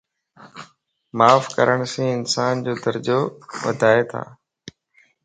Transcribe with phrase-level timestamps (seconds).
[1.17, 3.17] معاف ڪرڻ سين انسانَ جا درجا
[3.63, 4.21] وڌنتا